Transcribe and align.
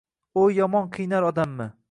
O’y 0.43 0.55
yomon 0.61 0.89
qiynar 0.97 1.29
odamni. 1.31 1.71